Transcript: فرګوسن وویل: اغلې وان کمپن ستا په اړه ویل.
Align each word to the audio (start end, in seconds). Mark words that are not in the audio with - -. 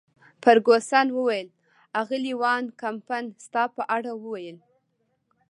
فرګوسن 0.43 1.07
وویل: 1.13 1.47
اغلې 2.01 2.33
وان 2.41 2.63
کمپن 2.81 3.23
ستا 3.43 3.63
په 3.75 3.83
اړه 3.95 4.11
ویل. 4.23 4.57